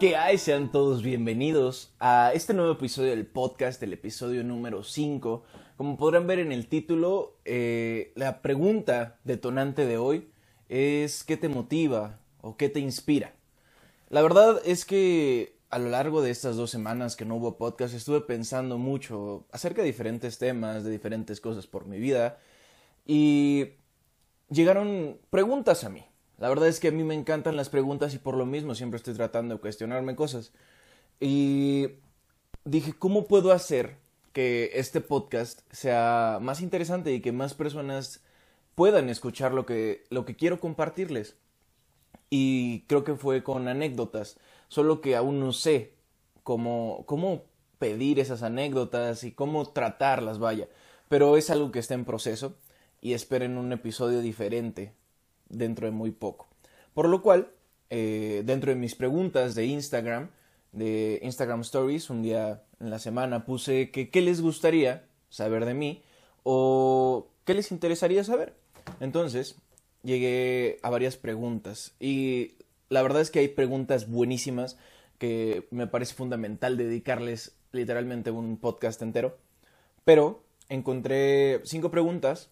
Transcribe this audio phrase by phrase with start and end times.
[0.00, 0.38] ¿Qué hay?
[0.38, 5.42] Sean todos bienvenidos a este nuevo episodio del podcast, el episodio número 5.
[5.76, 10.30] Como podrán ver en el título, eh, la pregunta detonante de hoy
[10.70, 13.34] es ¿qué te motiva o qué te inspira?
[14.08, 17.92] La verdad es que a lo largo de estas dos semanas que no hubo podcast
[17.92, 22.38] estuve pensando mucho acerca de diferentes temas, de diferentes cosas por mi vida
[23.04, 23.72] y
[24.48, 26.06] llegaron preguntas a mí.
[26.40, 28.96] La verdad es que a mí me encantan las preguntas y por lo mismo siempre
[28.96, 30.52] estoy tratando de cuestionarme cosas.
[31.20, 31.88] Y
[32.64, 33.98] dije, ¿cómo puedo hacer
[34.32, 38.24] que este podcast sea más interesante y que más personas
[38.74, 41.36] puedan escuchar lo que, lo que quiero compartirles?
[42.30, 45.92] Y creo que fue con anécdotas, solo que aún no sé
[46.42, 47.44] cómo, cómo
[47.78, 50.68] pedir esas anécdotas y cómo tratarlas, vaya.
[51.08, 52.56] Pero es algo que está en proceso
[53.02, 54.94] y esperen un episodio diferente
[55.50, 56.48] dentro de muy poco.
[56.94, 57.50] Por lo cual,
[57.90, 60.30] eh, dentro de mis preguntas de Instagram,
[60.72, 65.74] de Instagram Stories, un día en la semana puse que qué les gustaría saber de
[65.74, 66.02] mí
[66.42, 68.54] o qué les interesaría saber.
[69.00, 69.56] Entonces,
[70.02, 72.54] llegué a varias preguntas y
[72.88, 74.78] la verdad es que hay preguntas buenísimas
[75.18, 79.36] que me parece fundamental dedicarles literalmente un podcast entero.
[80.04, 82.50] Pero encontré cinco preguntas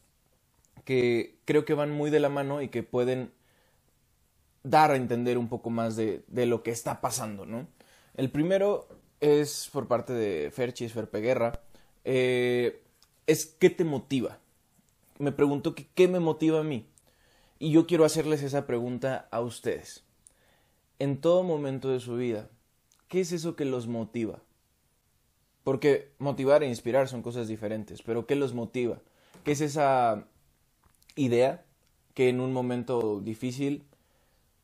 [0.85, 3.33] que creo que van muy de la mano y que pueden
[4.63, 7.67] dar a entender un poco más de, lo que está pasando, ¿no?
[8.15, 8.89] El primero
[9.21, 11.61] es por parte de Ferchis Ferpeguerra.
[12.05, 12.83] Eh,
[13.27, 14.39] es ¿qué te motiva?
[15.19, 16.87] Me preguntó que qué me motiva a mí.
[17.59, 20.05] Y yo quiero hacerles esa pregunta a ustedes.
[20.99, 22.49] En todo momento de su vida,
[23.09, 24.43] ¿qué es eso que los motiva?
[25.65, 29.01] Porque motivar e inspirar son cosas diferentes, pero ¿qué los motiva?
[29.45, 30.27] ¿Qué es esa
[31.19, 31.65] idea
[32.15, 33.85] que en un momento difícil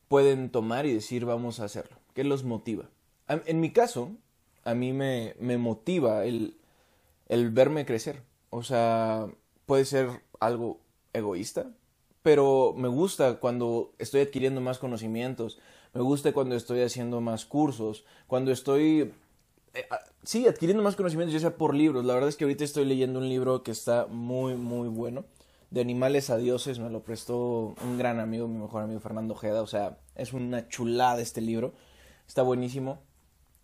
[0.07, 1.97] pueden tomar y decir vamos a hacerlo?
[2.13, 2.89] ¿Qué los motiva?
[3.27, 4.11] En mi caso,
[4.63, 6.57] a mí me, me motiva el,
[7.27, 8.21] el verme crecer.
[8.49, 9.27] O sea,
[9.65, 10.09] puede ser
[10.39, 10.79] algo
[11.13, 11.71] egoísta,
[12.21, 15.59] pero me gusta cuando estoy adquiriendo más conocimientos,
[15.93, 19.13] me gusta cuando estoy haciendo más cursos, cuando estoy,
[19.73, 19.87] eh,
[20.23, 22.05] sí, adquiriendo más conocimientos, ya sea por libros.
[22.05, 25.25] La verdad es que ahorita estoy leyendo un libro que está muy, muy bueno
[25.69, 29.61] de animales a dioses me lo prestó un gran amigo, mi mejor amigo Fernando Ojeda.
[29.61, 31.73] O sea, es una chulada este libro.
[32.27, 32.99] Está buenísimo.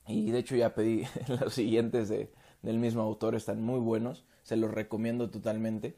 [0.07, 1.03] Y de hecho ya pedí
[1.41, 2.31] los siguientes de,
[2.61, 3.35] del mismo autor.
[3.35, 4.25] Están muy buenos.
[4.43, 5.95] Se los recomiendo totalmente.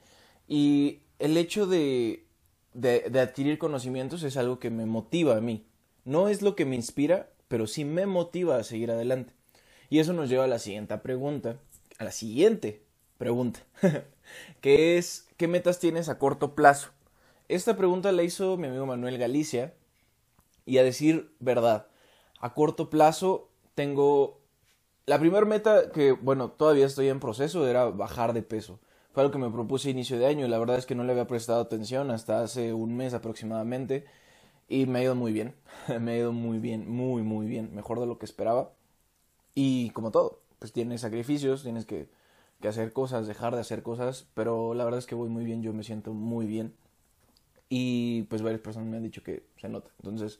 [0.47, 2.27] Y el hecho de,
[2.73, 5.65] de, de adquirir conocimientos es algo que me motiva a mí.
[6.05, 9.33] No es lo que me inspira, pero sí me motiva a seguir adelante.
[9.89, 11.57] Y eso nos lleva a la siguiente pregunta.
[11.97, 12.83] A la siguiente
[13.17, 13.61] pregunta.
[14.61, 16.91] que es ¿qué metas tienes a corto plazo?
[17.49, 19.73] Esta pregunta la hizo mi amigo Manuel Galicia
[20.65, 21.87] y a decir verdad,
[22.39, 24.39] a corto plazo tengo
[25.05, 28.79] la primera meta que, bueno, todavía estoy en proceso era bajar de peso.
[29.11, 31.03] Fue algo que me propuse a inicio de año y la verdad es que no
[31.03, 34.05] le había prestado atención hasta hace un mes aproximadamente
[34.69, 35.55] y me ha ido muy bien,
[35.99, 38.71] me ha ido muy bien, muy muy bien, mejor de lo que esperaba.
[39.55, 42.07] Y como todo, pues tienes sacrificios, tienes que
[42.61, 45.61] que hacer cosas, dejar de hacer cosas, pero la verdad es que voy muy bien,
[45.61, 46.73] yo me siento muy bien.
[47.69, 49.89] Y pues varias personas me han dicho que se nota.
[49.97, 50.39] Entonces,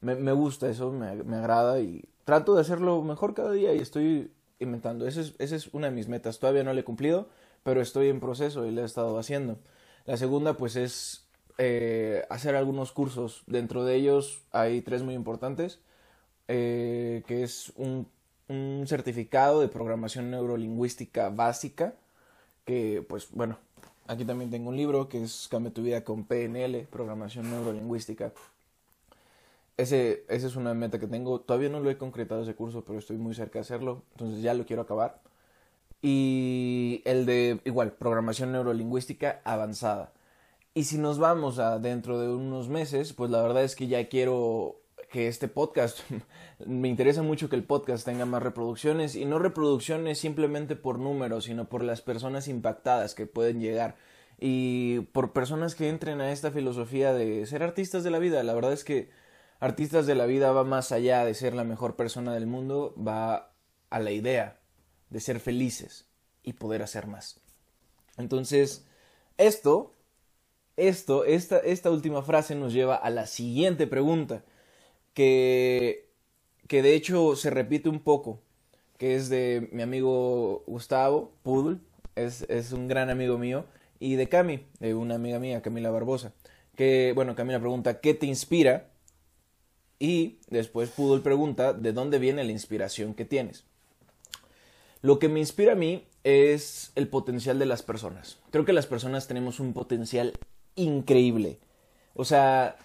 [0.00, 3.78] me, me gusta eso, me, me, agrada y trato de hacerlo mejor cada día y
[3.78, 5.06] estoy inventando.
[5.06, 6.38] Esa es, esa es una de mis metas.
[6.38, 7.28] Todavía no la he cumplido,
[7.62, 9.58] pero estoy en proceso y la he estado haciendo.
[10.04, 11.26] La segunda, pues, es
[11.58, 13.42] eh, hacer algunos cursos.
[13.46, 15.80] Dentro de ellos hay tres muy importantes,
[16.48, 18.08] eh, que es un
[18.88, 21.94] certificado de programación neurolingüística básica,
[22.64, 23.58] que pues bueno,
[24.06, 28.32] aquí también tengo un libro que es Cambia tu vida con PNL, programación neurolingüística.
[29.76, 31.40] Ese, esa es una meta que tengo.
[31.40, 34.02] Todavía no lo he concretado ese curso, pero estoy muy cerca de hacerlo.
[34.12, 35.20] Entonces ya lo quiero acabar.
[36.02, 40.12] Y el de, igual, programación neurolingüística avanzada.
[40.74, 44.08] Y si nos vamos a dentro de unos meses, pues la verdad es que ya
[44.08, 44.80] quiero
[45.16, 46.00] que este podcast,
[46.66, 51.44] me interesa mucho que el podcast tenga más reproducciones y no reproducciones simplemente por números,
[51.44, 53.96] sino por las personas impactadas que pueden llegar
[54.38, 58.42] y por personas que entren a esta filosofía de ser artistas de la vida.
[58.42, 59.08] La verdad es que
[59.58, 63.54] artistas de la vida va más allá de ser la mejor persona del mundo, va
[63.88, 64.60] a la idea
[65.08, 66.10] de ser felices
[66.42, 67.40] y poder hacer más.
[68.18, 68.84] Entonces,
[69.38, 69.94] esto,
[70.76, 74.44] esto, esta, esta última frase nos lleva a la siguiente pregunta
[75.16, 76.10] que,
[76.68, 78.42] que de hecho se repite un poco,
[78.98, 81.80] que es de mi amigo Gustavo Pudul,
[82.16, 83.64] es, es un gran amigo mío,
[83.98, 86.34] y de Cami, de una amiga mía, Camila Barbosa,
[86.74, 88.90] que, bueno, Camila pregunta, ¿qué te inspira?
[89.98, 93.64] Y después Pudol pregunta de dónde viene la inspiración que tienes.
[95.00, 98.38] Lo que me inspira a mí es el potencial de las personas.
[98.50, 100.34] Creo que las personas tenemos un potencial
[100.74, 101.58] increíble.
[102.12, 102.76] O sea,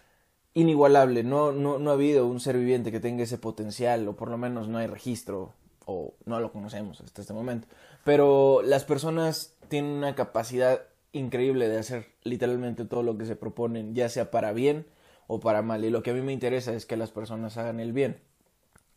[0.53, 1.24] inigualable.
[1.24, 4.38] No, no, no ha habido un ser viviente que tenga ese potencial, o por lo
[4.38, 5.53] menos no hay registro,
[5.86, 7.68] o no lo conocemos hasta este momento.
[8.03, 10.81] Pero las personas tienen una capacidad
[11.13, 14.86] increíble de hacer literalmente todo lo que se proponen, ya sea para bien
[15.27, 15.83] o para mal.
[15.86, 18.21] Y lo que a mí me interesa es que las personas hagan el bien.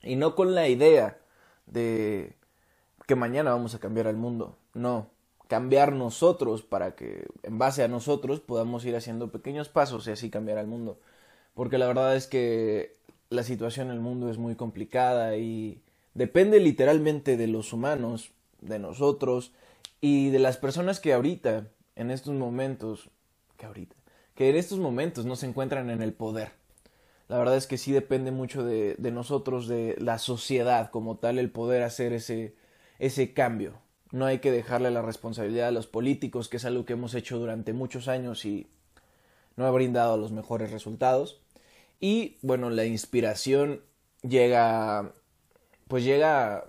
[0.03, 1.19] Y no con la idea
[1.67, 2.37] de
[3.07, 4.59] que mañana vamos a cambiar al mundo.
[4.75, 5.11] No,
[5.49, 10.31] cambiar nosotros para que en base a nosotros podamos ir haciendo pequeños pasos y así
[10.31, 10.99] cambiar al mundo.
[11.55, 12.97] Porque la verdad es que
[13.31, 15.81] la situación en el mundo es muy complicada y
[16.15, 18.31] depende literalmente de los humanos,
[18.61, 19.53] de nosotros
[20.01, 23.11] y de las personas que ahorita, en estos momentos,
[23.57, 23.95] que ahorita,
[24.35, 26.53] que en estos momentos no se encuentran en el poder.
[27.29, 31.51] La verdad es que sí depende mucho de, nosotros, de la sociedad como tal, el
[31.51, 32.55] poder hacer ese,
[32.99, 33.75] ese cambio.
[34.13, 37.39] No hay que dejarle la responsabilidad a los políticos, que es algo que hemos hecho
[37.39, 38.67] durante muchos años y
[39.57, 41.41] no ha brindado los mejores resultados.
[42.01, 43.83] Y bueno, la inspiración
[44.23, 45.15] llega,
[45.89, 46.67] pues llega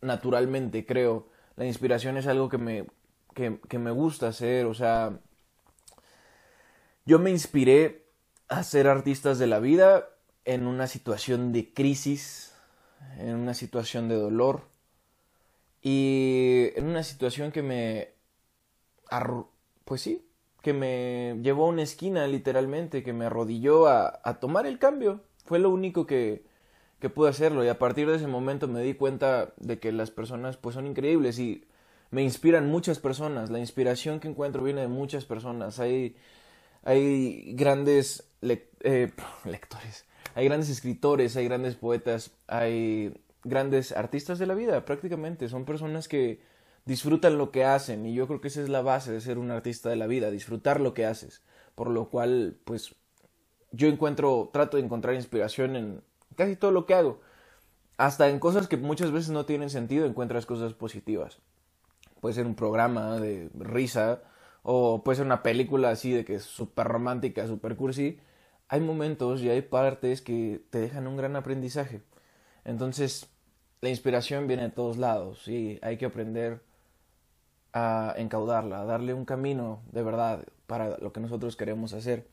[0.00, 1.28] naturalmente, creo.
[1.56, 2.86] La inspiración es algo que me,
[3.34, 5.20] que, me gusta hacer, o sea,
[7.04, 8.06] yo me inspiré
[8.48, 10.08] a ser artistas de la vida
[10.44, 12.54] en una situación de crisis,
[13.18, 14.62] en una situación de dolor,
[15.82, 18.08] y en una situación que me...
[19.84, 20.25] Pues sí,
[20.66, 25.20] que me llevó a una esquina literalmente, que me arrodilló a, a tomar el cambio.
[25.44, 26.42] Fue lo único que,
[26.98, 30.10] que pude hacerlo y a partir de ese momento me di cuenta de que las
[30.10, 31.64] personas pues son increíbles y
[32.10, 33.48] me inspiran muchas personas.
[33.48, 35.78] La inspiración que encuentro viene de muchas personas.
[35.78, 36.16] Hay,
[36.82, 39.12] hay grandes eh,
[39.44, 40.04] lectores,
[40.34, 43.14] hay grandes escritores, hay grandes poetas, hay
[43.44, 45.48] grandes artistas de la vida, prácticamente.
[45.48, 46.40] Son personas que
[46.86, 49.50] disfrutan lo que hacen y yo creo que esa es la base de ser un
[49.50, 51.42] artista de la vida, disfrutar lo que haces.
[51.74, 52.94] Por lo cual, pues,
[53.72, 56.02] yo encuentro, trato de encontrar inspiración en
[56.36, 57.20] casi todo lo que hago.
[57.98, 61.40] Hasta en cosas que muchas veces no tienen sentido encuentras cosas positivas.
[62.20, 64.22] Puede ser un programa de risa
[64.62, 68.20] o puede ser una película así de que es súper romántica, súper cursi.
[68.68, 72.02] Hay momentos y hay partes que te dejan un gran aprendizaje.
[72.64, 73.28] Entonces,
[73.80, 76.65] la inspiración viene de todos lados y hay que aprender
[77.72, 82.26] a encaudarla, a darle un camino de verdad para lo que nosotros queremos hacer.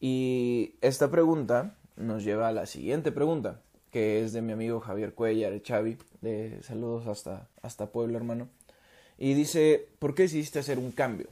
[0.00, 3.60] Y esta pregunta nos lleva a la siguiente pregunta,
[3.90, 8.48] que es de mi amigo Javier Cuellar, Chavi, de saludos hasta, hasta Puebla, hermano.
[9.18, 11.28] Y dice, ¿por qué decidiste hacer un cambio?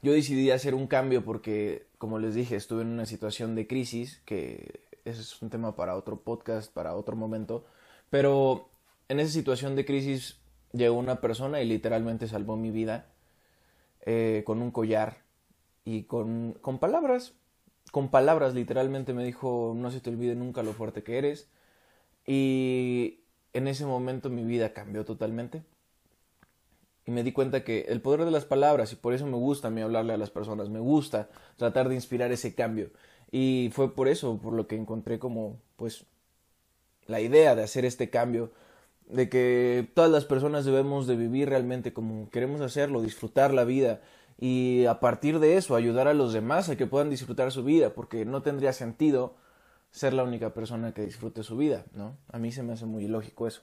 [0.00, 4.20] Yo decidí hacer un cambio porque, como les dije, estuve en una situación de crisis,
[4.24, 7.64] que ese es un tema para otro podcast, para otro momento,
[8.10, 8.68] pero
[9.08, 10.41] en esa situación de crisis
[10.72, 13.06] llegó una persona y literalmente salvó mi vida
[14.04, 15.18] eh, con un collar
[15.84, 17.34] y con, con palabras.
[17.90, 21.50] Con palabras literalmente me dijo, no se te olvide nunca lo fuerte que eres.
[22.26, 23.20] Y
[23.52, 25.62] en ese momento mi vida cambió totalmente.
[27.04, 29.68] Y me di cuenta que el poder de las palabras, y por eso me gusta
[29.68, 32.90] a mí hablarle a las personas, me gusta tratar de inspirar ese cambio.
[33.30, 36.06] Y fue por eso, por lo que encontré como, pues,
[37.06, 38.52] la idea de hacer este cambio,
[39.08, 44.00] de que todas las personas debemos de vivir realmente como queremos hacerlo, disfrutar la vida
[44.38, 47.94] y a partir de eso ayudar a los demás a que puedan disfrutar su vida,
[47.94, 49.34] porque no tendría sentido
[49.92, 52.16] ser la única persona que disfrute su vida, ¿no?
[52.32, 53.62] A mí se me hace muy lógico eso.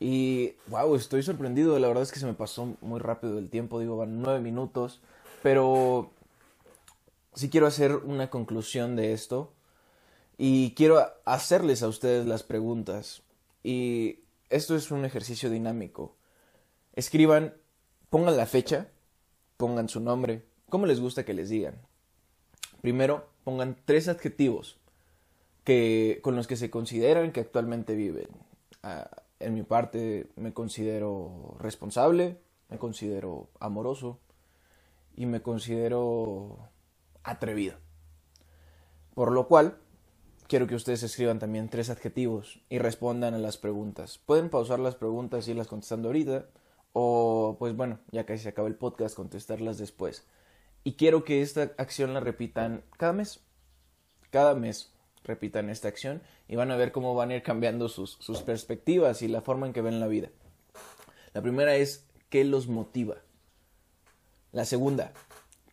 [0.00, 3.78] Y, wow, estoy sorprendido, la verdad es que se me pasó muy rápido el tiempo,
[3.78, 5.00] digo, van nueve minutos,
[5.44, 6.10] pero
[7.34, 9.52] sí quiero hacer una conclusión de esto
[10.38, 13.22] y quiero hacerles a ustedes las preguntas.
[13.62, 16.16] Y esto es un ejercicio dinámico.
[16.94, 17.54] Escriban,
[18.10, 18.88] pongan la fecha,
[19.56, 21.80] pongan su nombre, ¿cómo les gusta que les digan?
[22.80, 24.78] Primero, pongan tres adjetivos
[25.64, 28.28] que, con los que se consideran que actualmente viven.
[28.82, 32.38] Ah, en mi parte me considero responsable,
[32.68, 34.20] me considero amoroso
[35.16, 36.68] y me considero
[37.22, 37.76] atrevido.
[39.14, 39.78] Por lo cual,
[40.52, 44.18] quiero que ustedes escriban también tres adjetivos y respondan a las preguntas.
[44.18, 46.44] Pueden pausar las preguntas y irlas contestando ahorita
[46.92, 50.26] o pues bueno, ya casi se acaba el podcast, contestarlas después.
[50.84, 53.40] Y quiero que esta acción la repitan cada mes.
[54.28, 54.92] Cada mes
[55.24, 59.22] repitan esta acción y van a ver cómo van a ir cambiando sus, sus perspectivas
[59.22, 60.28] y la forma en que ven la vida.
[61.32, 63.16] La primera es qué los motiva.
[64.52, 65.14] La segunda,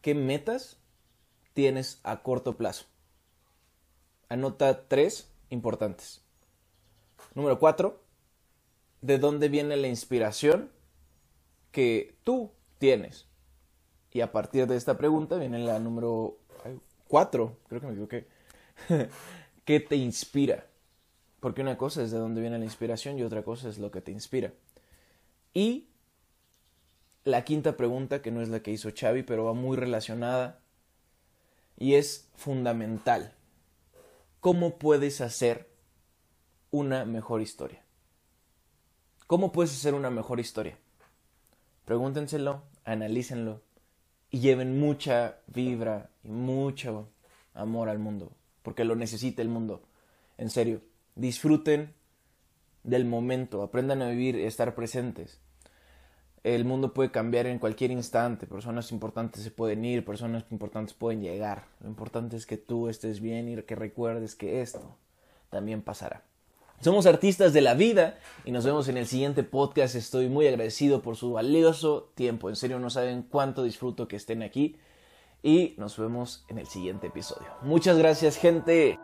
[0.02, 0.78] qué metas
[1.54, 2.86] tienes a corto plazo
[4.30, 6.22] anota tres importantes.
[7.36, 8.02] Número cuatro,
[9.02, 10.72] ¿de dónde viene la inspiración
[11.72, 13.28] que tú tienes?
[14.12, 16.40] Y a partir de esta pregunta viene la número
[17.08, 18.28] cuatro, creo que me equivoqué.
[19.66, 20.66] ¿Qué te inspira?
[21.40, 24.02] Porque una cosa es de dónde viene la inspiración y otra cosa es lo que
[24.02, 24.54] te inspira.
[25.54, 25.90] Y
[27.24, 30.60] la quinta pregunta, que no es la que hizo Xavi, pero va muy relacionada
[31.78, 33.34] y es fundamental.
[34.40, 35.70] ¿Cómo puedes hacer
[36.72, 37.84] una mejor historia?
[39.28, 40.78] ¿Cómo puedes hacer una mejor historia?
[41.84, 43.62] Pregúntenselo, analícenlo
[44.32, 47.10] y lleven mucha vibra y mucho
[47.54, 48.32] amor al mundo,
[48.62, 49.84] porque lo necesita el mundo.
[50.38, 50.84] En serio,
[51.16, 51.94] disfruten
[52.84, 55.42] del momento, aprendan a vivir, y estar presentes.
[56.44, 61.22] El mundo puede cambiar en cualquier instante, personas importantes se pueden ir, personas importantes pueden
[61.22, 61.66] llegar.
[61.82, 64.96] Lo importante es que tú estés bien y que recuerdes que esto
[65.50, 66.24] también pasará.
[66.82, 69.96] Somos artistas de la vida y nos vemos en el siguiente podcast.
[69.96, 72.48] Estoy muy agradecido por su valioso tiempo.
[72.48, 74.78] En serio, no saben cuánto disfruto que estén aquí.
[75.44, 77.48] Y nos vemos en el siguiente episodio.
[77.64, 78.98] Muchas gracias, gente.